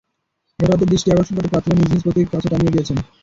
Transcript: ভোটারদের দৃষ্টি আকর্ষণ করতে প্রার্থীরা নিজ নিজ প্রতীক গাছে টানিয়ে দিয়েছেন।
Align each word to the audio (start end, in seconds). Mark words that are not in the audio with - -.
ভোটারদের 0.59 0.89
দৃষ্টি 0.89 1.07
আকর্ষণ 1.09 1.33
করতে 1.35 1.51
প্রার্থীরা 1.51 1.75
নিজ 1.77 1.89
নিজ 1.91 2.01
প্রতীক 2.05 2.27
গাছে 2.31 2.47
টানিয়ে 2.51 2.73
দিয়েছেন। 2.75 2.97